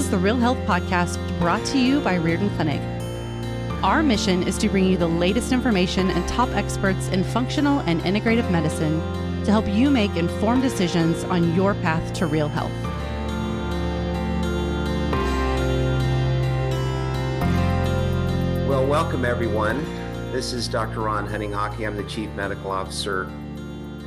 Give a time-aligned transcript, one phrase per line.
[0.00, 2.80] is the Real Health Podcast brought to you by Riordan Clinic.
[3.84, 8.00] Our mission is to bring you the latest information and top experts in functional and
[8.00, 8.98] integrative medicine
[9.44, 12.72] to help you make informed decisions on your path to real health.
[18.66, 19.84] Well, welcome everyone.
[20.32, 21.00] This is Dr.
[21.00, 21.86] Ron Hunninghake.
[21.86, 23.30] I'm the Chief Medical Officer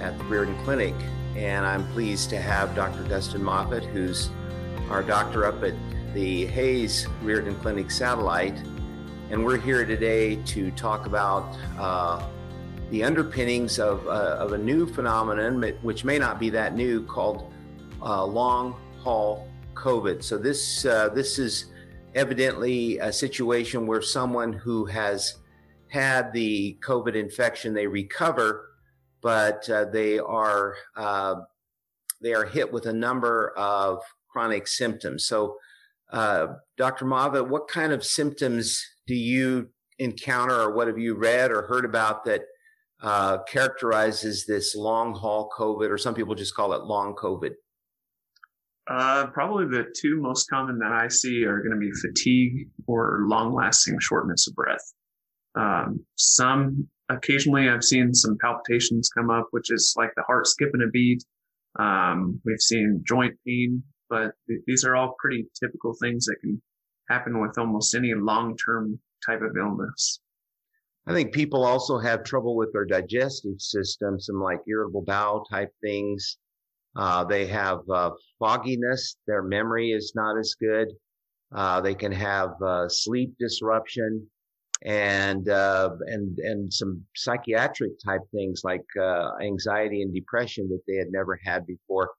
[0.02, 0.96] at the Riordan Clinic,
[1.36, 3.04] and I'm pleased to have Dr.
[3.04, 4.32] Dustin Moffitt, who's
[4.90, 5.74] our doctor up at
[6.14, 8.58] the Hays Riordan Clinic satellite.
[9.32, 12.24] And we're here today to talk about uh,
[12.92, 17.52] the underpinnings of, uh, of a new phenomenon, which may not be that new, called
[18.02, 20.24] uh, long haul COVID.
[20.24, 21.72] So this uh, this is
[22.14, 25.38] evidently a situation where someone who has
[25.88, 28.70] had the COVID infection they recover,
[29.22, 31.36] but uh, they are uh,
[32.22, 35.26] they are hit with a number of chronic symptoms.
[35.26, 35.58] So,
[36.12, 37.06] uh, Dr.
[37.06, 41.86] Moffitt, what kind of symptoms do you encounter, or what have you read or heard
[41.86, 42.42] about that
[43.02, 47.52] uh, characterizes this long haul COVID, or some people just call it long COVID?
[48.90, 53.22] Uh, probably the two most common that I see are going to be fatigue or
[53.28, 54.94] long lasting shortness of breath.
[55.56, 60.82] Um, some occasionally I've seen some palpitations come up, which is like the heart skipping
[60.82, 61.24] a beat.
[61.80, 63.84] Um, we've seen joint pain,
[64.14, 66.62] but th- these are all pretty typical things that can
[67.10, 70.20] happen with almost any long term type of illness.
[71.08, 75.72] I think people also have trouble with their digestive system, some like irritable bowel type
[75.82, 76.38] things.
[76.96, 79.18] Uh, they have uh, fogginess.
[79.26, 80.90] Their memory is not as good.
[81.54, 84.28] Uh, they can have uh, sleep disruption
[84.86, 90.98] and uh, and and some psychiatric type things like uh, anxiety and depression that they
[90.98, 92.12] had never had before.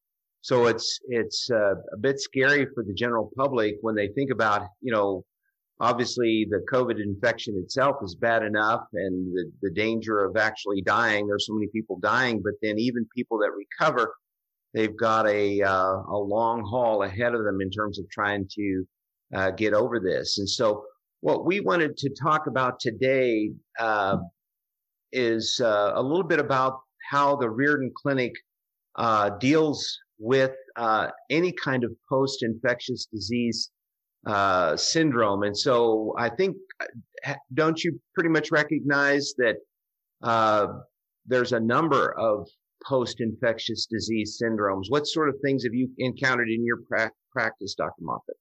[0.45, 4.93] So it's it's a bit scary for the general public when they think about you
[4.93, 5.25] know
[5.81, 11.27] obviously the COVID infection itself is bad enough and the, the danger of actually dying.
[11.27, 14.13] There's so many people dying, but then even people that recover
[14.75, 18.85] they've got a uh, a long haul ahead of them in terms of trying to
[19.35, 20.37] uh, get over this.
[20.37, 20.85] And so,
[21.23, 24.19] what we wanted to talk about today uh,
[25.11, 28.35] is uh, a little bit about how the Riordan Clinic
[28.97, 33.71] uh, deals with uh, any kind of post-infectious disease
[34.77, 35.43] syndrome.
[35.43, 36.57] And so, I think,
[37.53, 39.57] don't you pretty much recognize that?
[41.27, 42.47] there's a number of
[42.87, 44.85] post-infectious disease syndromes.
[44.89, 48.03] What sort of things have you encountered in your pra- practice, Dr.
[48.03, 48.37] Moffitt?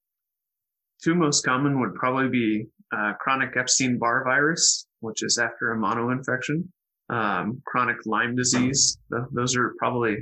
[1.03, 6.67] Two most common would probably be uh, chronic Epstein-Barr virus, which is after a monoinfection,
[7.09, 8.97] um, chronic Lyme disease.
[9.31, 10.17] those are probably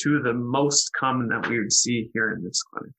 [0.00, 2.92] two of the most common that we would see here in this clinic.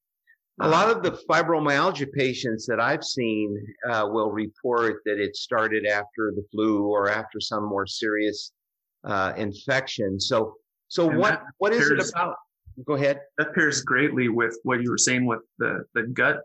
[0.59, 3.56] A lot of the fibromyalgia patients that I've seen
[3.91, 8.52] uh, will report that it started after the flu or after some more serious
[9.03, 10.19] uh, infection.
[10.19, 10.56] So,
[10.88, 12.36] so and what what is pairs, it about?
[12.88, 13.19] Go ahead.
[13.38, 16.40] That pairs greatly with what you were saying with the the gut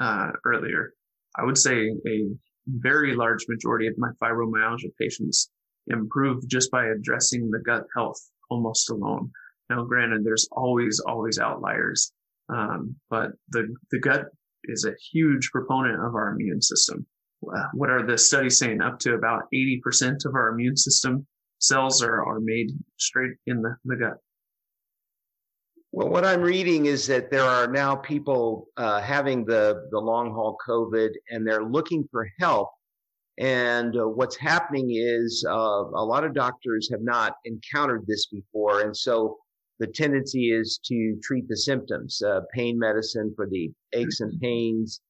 [0.00, 0.92] uh, earlier.
[1.36, 2.28] I would say a
[2.68, 5.50] very large majority of my fibromyalgia patients
[5.88, 9.30] improve just by addressing the gut health almost alone.
[9.68, 12.12] Now, granted, there's always always outliers,
[12.48, 14.26] um, but the the gut
[14.64, 17.06] is a huge proponent of our immune system.
[17.54, 18.80] Uh, what are the studies saying?
[18.80, 21.26] Up to about 80% of our immune system
[21.58, 24.16] cells are, are made straight in the, the gut.
[25.92, 30.32] Well, what I'm reading is that there are now people uh, having the, the long
[30.32, 32.70] haul COVID and they're looking for help.
[33.38, 38.82] And uh, what's happening is uh, a lot of doctors have not encountered this before.
[38.82, 39.38] And so
[39.78, 45.00] the tendency is to treat the symptoms, uh, pain medicine for the aches and pains,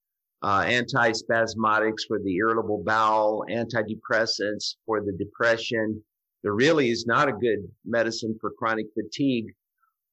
[0.43, 6.03] uh, antispasmodics for the irritable bowel, antidepressants for the depression,
[6.47, 9.47] there really is not a good medicine for chronic fatigue.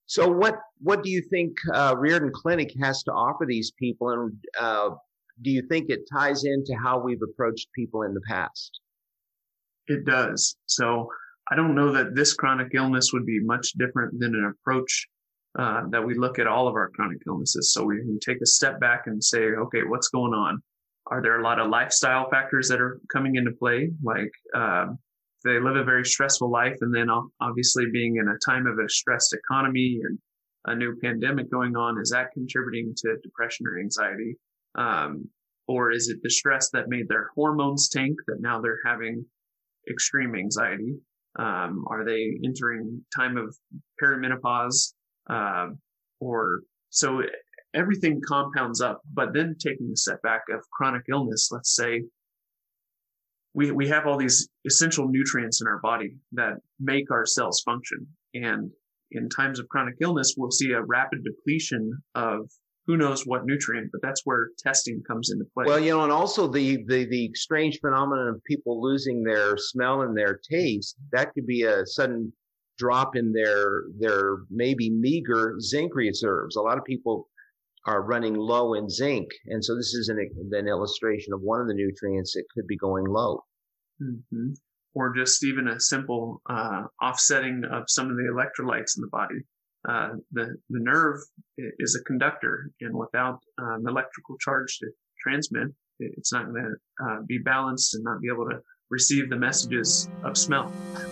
[0.08, 4.34] So what what do you think uh, Riordan Clinic has to offer these people, and
[4.60, 4.90] uh,
[5.44, 8.80] do you think it ties into how we've approached people in the past?
[9.86, 10.56] It does.
[10.66, 11.08] So
[11.52, 15.08] I don't know that this chronic illness would be much different than an approach
[15.60, 17.74] uh, that we look at all of our chronic illnesses.
[17.74, 20.62] So we can take a step back and say, okay, what's going on?
[21.08, 24.98] Are there a lot of lifestyle factors that are coming into play, like um,
[25.44, 26.78] they live a very stressful life.
[26.82, 27.08] And then
[27.42, 30.18] obviously being in a time of a stressed economy and
[30.66, 34.38] a new pandemic going on, is that contributing to depression or anxiety?
[34.76, 35.28] Um,
[35.68, 39.26] or is it the stress that made their hormones tank that now they're having
[39.90, 40.96] extreme anxiety?
[41.38, 43.56] Um, are they entering time of
[44.02, 44.94] perimenopause?
[45.30, 45.70] Uh,
[46.20, 47.22] or so
[47.74, 49.02] everything compounds up.
[49.14, 52.04] But then taking a step back of chronic illness, let's say
[53.54, 58.08] we, we have all these essential nutrients in our body that make our cells function.
[58.34, 58.72] And
[59.12, 62.50] in times of chronic illness, we'll see a rapid depletion of
[62.86, 65.66] who knows what nutrient, but that's where testing comes into play.
[65.66, 70.02] Well, you know, and also the, the, the strange phenomenon of people losing their smell
[70.02, 72.34] and their taste, that could be a sudden
[72.78, 76.56] drop in their, their maybe meager zinc reserves.
[76.56, 77.30] A lot of people
[77.86, 79.30] are running low in zinc.
[79.48, 80.18] And so this is an,
[80.52, 83.44] an illustration of one of the nutrients that could be going low.
[84.02, 84.54] Mm-hmm.
[84.96, 89.36] Or just even a simple uh, offsetting of some of the electrolytes in the body.
[89.88, 91.20] Uh, the the nerve
[91.58, 94.88] is a conductor, and without um, electrical charge to
[95.22, 95.68] transmit,
[96.00, 98.60] it's not going to uh, be balanced and not be able to
[98.90, 100.72] receive the messages of smell.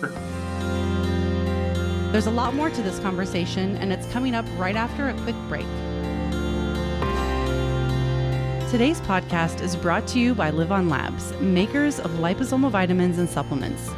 [2.12, 5.36] There's a lot more to this conversation, and it's coming up right after a quick
[5.48, 5.66] break.
[8.70, 13.90] Today's podcast is brought to you by LivOn Labs, makers of liposomal vitamins and supplements.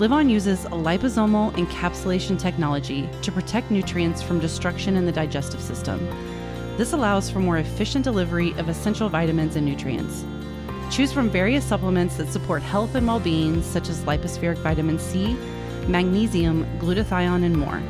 [0.00, 5.98] LivOn uses liposomal encapsulation technology to protect nutrients from destruction in the digestive system.
[6.78, 10.24] This allows for more efficient delivery of essential vitamins and nutrients.
[10.90, 15.36] Choose from various supplements that support health and well being, such as Lypo-Spheric vitamin C,
[15.86, 17.82] magnesium, glutathione, and more.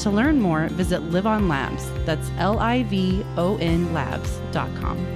[0.00, 1.90] To learn more, visit LivOn Labs.
[2.04, 5.15] That's L I V O N labs.com.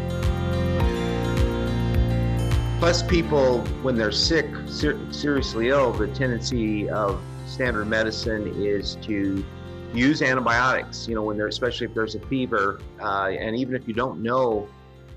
[2.81, 9.45] Plus, people, when they're sick, ser- seriously ill, the tendency of standard medicine is to
[9.93, 11.07] use antibiotics.
[11.07, 14.23] You know, when they're especially if there's a fever, uh, and even if you don't
[14.23, 14.67] know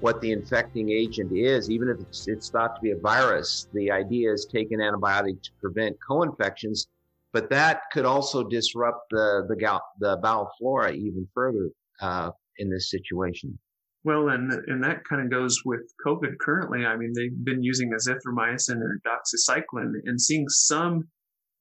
[0.01, 3.89] what the infecting agent is, even if it's, it's thought to be a virus, the
[3.89, 6.89] idea is take an antibiotic to prevent co-infections.
[7.31, 11.69] But that could also disrupt the the, gout, the bowel flora even further
[12.01, 13.57] uh, in this situation.
[14.05, 16.85] Well, and and that kind of goes with COVID currently.
[16.85, 21.07] I mean, they've been using azithromycin or doxycycline and seeing some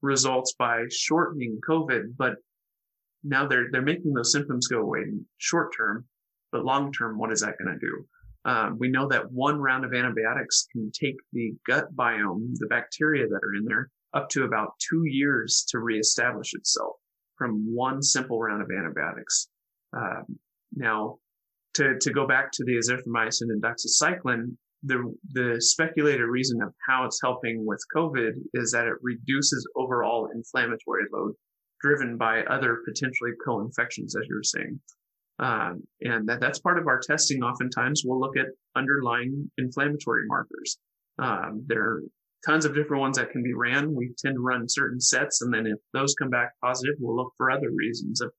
[0.00, 2.34] results by shortening COVID, but
[3.22, 5.04] now they're they're making those symptoms go away
[5.38, 6.04] short term,
[6.50, 8.04] but long term, what is that going to do?
[8.44, 13.28] Um, we know that one round of antibiotics can take the gut biome, the bacteria
[13.28, 16.96] that are in there, up to about two years to reestablish itself
[17.36, 19.48] from one simple round of antibiotics.
[19.96, 20.38] Um,
[20.74, 21.18] now,
[21.74, 27.04] to, to go back to the azithromycin and doxycycline, the, the speculated reason of how
[27.04, 31.32] it's helping with COVID is that it reduces overall inflammatory load
[31.80, 34.80] driven by other potentially co-infections, as you were saying.
[35.38, 37.42] Um, and that, that's part of our testing.
[37.42, 38.46] Oftentimes we'll look at
[38.76, 40.78] underlying inflammatory markers.
[41.18, 42.02] Um, there are
[42.46, 43.94] tons of different ones that can be ran.
[43.94, 45.42] We tend to run certain sets.
[45.42, 48.32] And then if those come back positive, we'll look for other reasons of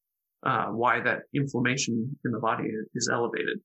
[0.46, 3.60] uh, why that inflammation in the body is elevated.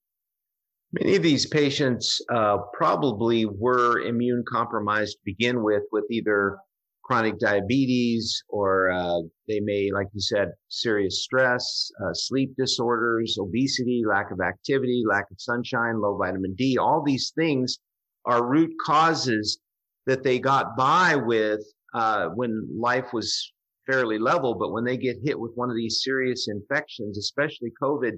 [0.93, 6.59] Many of these patients uh, probably were immune compromised to begin with, with either
[7.05, 14.03] chronic diabetes or uh, they may, like you said, serious stress, uh, sleep disorders, obesity,
[14.07, 16.77] lack of activity, lack of sunshine, low vitamin D.
[16.79, 17.79] All these things
[18.27, 19.59] are root causes
[20.07, 21.61] that they got by with
[21.95, 23.53] uh, when life was
[23.89, 28.13] fairly level, but when they get hit with one of these serious infections, especially COVID,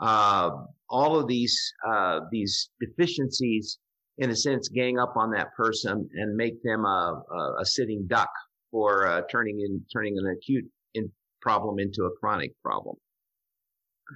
[0.00, 0.50] uh,
[0.90, 3.78] all of these uh, these deficiencies,
[4.18, 8.06] in a sense, gang up on that person and make them a, a, a sitting
[8.08, 8.30] duck
[8.70, 11.10] for uh, turning in turning an acute in
[11.40, 12.96] problem into a chronic problem.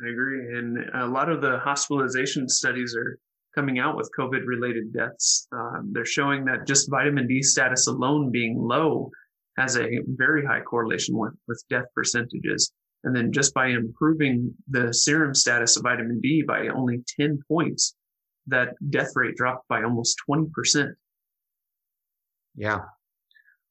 [0.04, 3.18] I agree, and a lot of the hospitalization studies are
[3.54, 5.46] coming out with COVID related deaths.
[5.52, 9.10] Um, they're showing that just vitamin D status alone being low
[9.58, 12.72] has a very high correlation with, with death percentages.
[13.04, 17.94] And then just by improving the serum status of vitamin D by only 10 points,
[18.46, 20.92] that death rate dropped by almost 20%.
[22.56, 22.80] Yeah.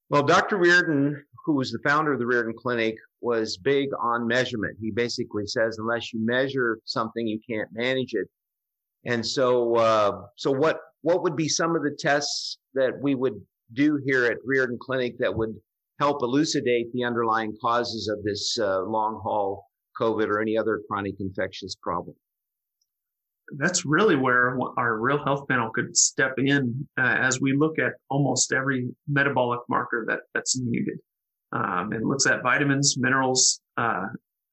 [0.09, 0.57] Well, Dr.
[0.57, 4.77] Riordan, who was the founder of the Riordan Clinic, was big on measurement.
[4.79, 8.27] He basically says, unless you measure something, you can't manage it.
[9.05, 13.41] And so, uh, so what, what would be some of the tests that we would
[13.73, 15.55] do here at Riordan Clinic that would
[15.99, 19.65] help elucidate the underlying causes of this uh, long haul
[19.99, 22.15] COVID or any other chronic infectious problem.
[23.57, 27.93] That's really where our real health panel could step in uh, as we look at
[28.09, 30.99] almost every metabolic marker that that's needed.
[31.53, 34.07] Um, it looks at vitamins, minerals, uh,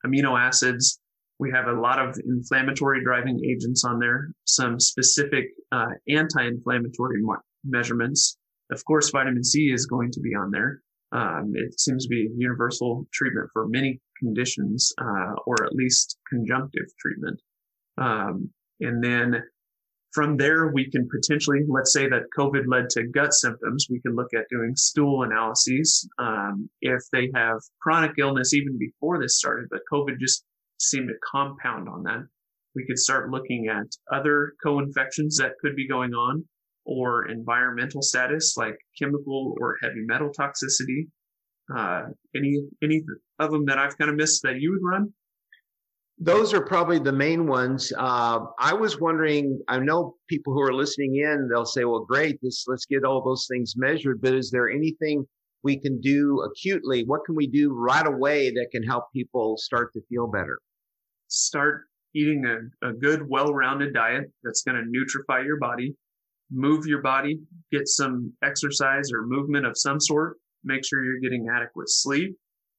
[0.07, 1.01] amino acids.
[1.41, 7.43] We have a lot of inflammatory driving agents on there, some specific uh, anti-inflammatory mar-
[7.65, 8.37] measurements.
[8.71, 10.81] Of course, vitamin C is going to be on there.
[11.15, 16.19] Um, it seems to be a universal treatment for many conditions, uh, or at least
[16.29, 17.41] conjunctive treatment.
[17.97, 19.43] Um, and then
[20.13, 23.87] from there, we can potentially, let's say that COVID led to gut symptoms.
[23.89, 26.09] We can look at doing stool analyses.
[26.19, 30.45] Um, if they have chronic illness even before this started, but COVID just
[30.81, 32.27] seemed to compound on that,
[32.75, 36.45] we could start looking at other co-infections that could be going on
[36.85, 41.09] or environmental status like chemical or heavy metal toxicity.
[41.75, 42.03] Uh,
[42.37, 43.03] any, any
[43.39, 45.13] of them that I've kind of missed that you would run?
[46.19, 47.93] Those are probably the main ones.
[47.97, 49.61] Uh, I was wondering.
[49.67, 51.49] I know people who are listening in.
[51.49, 52.39] They'll say, "Well, great.
[52.41, 55.27] This let's get all those things measured." But is there anything
[55.65, 57.03] we can do acutely?
[57.05, 60.61] What can we do right away that can help people start to feel better?
[61.27, 65.97] Start eating a, a good, well-rounded diet that's going to nutrify your body.
[66.51, 67.41] Move your body.
[67.73, 70.37] Get some exercise or movement of some sort.
[70.63, 72.37] Make sure you're getting adequate sleep.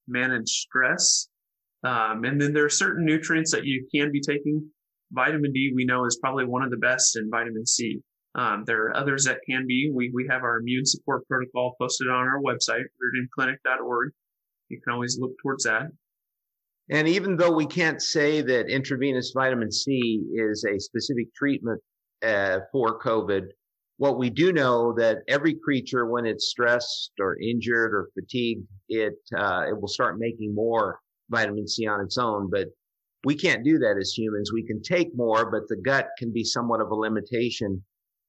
[0.07, 1.27] Manage stress
[1.85, 4.67] um, and then there are certain nutrients that you can be taking.
[5.11, 8.01] Vitamin D, we know, is probably one of the best, and vitamin C.
[8.33, 9.91] Um, there are others that can be.
[9.93, 12.83] We, we have our immune support protocol posted on our website,
[13.39, 14.11] riordanclinic.org.
[14.69, 15.83] You can always look towards that.
[16.89, 21.81] And even though we can't say that intravenous vitamin C is a specific treatment
[22.23, 23.47] uh, for COVID,
[23.97, 29.15] what we do know that every creature, when it's stressed or injured or fatigued, it
[29.37, 32.67] uh, it will start making more vitamin C on its own, but
[33.23, 34.51] we can't do that as humans.
[34.53, 37.83] We can take more, but the gut can be somewhat of a limitation.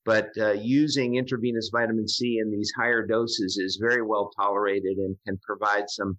[0.07, 5.17] But uh, using intravenous vitamin C in these higher doses is very well tolerated and
[5.27, 6.17] can provide some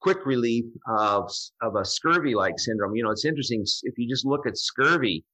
[0.00, 0.64] quick relief
[0.98, 1.30] of,
[1.60, 2.94] of a scurvy-like syndrome.
[2.94, 5.24] You know, it's interesting if you just look at scurvy,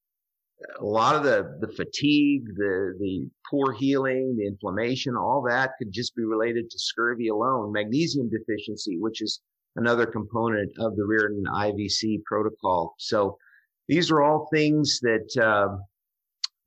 [0.79, 5.93] a lot of the, the fatigue, the, the poor healing, the inflammation, all that could
[5.93, 7.73] just be related to scurvy alone.
[7.73, 9.41] Magnesium deficiency, which is
[9.77, 12.95] another component of the Riordan IVC protocol.
[12.99, 13.37] So
[13.89, 15.77] these are all things that uh,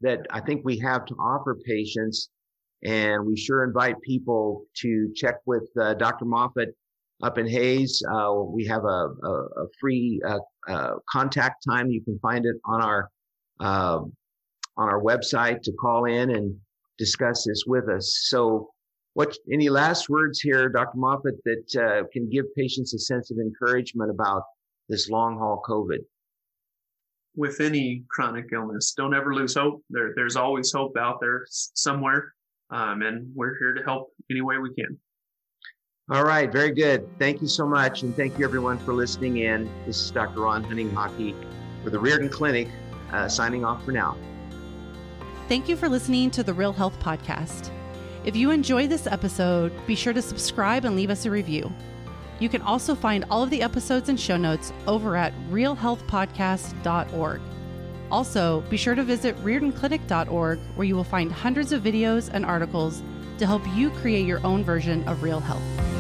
[0.02, 2.30] that I think we have to offer patients,
[2.84, 6.26] and we sure invite people to check with uh, Dr.
[6.26, 6.76] Moffitt
[7.22, 8.04] up in Hays.
[8.12, 11.90] Uh, we have a, a, a free uh, uh, contact time.
[11.90, 13.10] You can find it on our
[13.64, 14.14] um,
[14.78, 16.56] on our website to call in and
[16.98, 18.26] discuss this with us.
[18.26, 18.70] So
[19.14, 20.98] what any last words here, Dr.
[20.98, 24.44] Moffitt, that uh, can give patients a sense of encouragement about
[24.90, 26.00] this long haul COVID?
[27.36, 29.82] With any chronic illness, don't ever lose hope.
[29.90, 32.34] There, there's always hope out there somewhere,
[32.70, 34.98] um, and we're here to help any way we can.
[36.12, 37.08] All right, very good.
[37.18, 39.70] Thank you so much, and thank you everyone for listening in.
[39.86, 40.42] This is Dr.
[40.42, 41.36] Ron Hunninghake
[41.84, 42.68] for the Riordan Clinic,
[43.14, 44.18] uh, signing off for now.
[45.48, 47.70] Thank you for listening to the Real Health Podcast.
[48.26, 51.72] If you enjoyed this episode, be sure to subscribe and leave us a review.
[52.40, 57.42] You can also find all of the episodes and show notes over at realhealthpodcast.org.
[58.12, 63.02] Also, be sure to visit riordanclinic.org where you will find hundreds of videos and articles
[63.38, 65.93] to help you create your own version of real health.